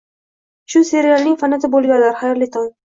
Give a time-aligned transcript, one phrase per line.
[0.75, 2.73] Shu serialning fanati bo'lganlar, xayrli tong!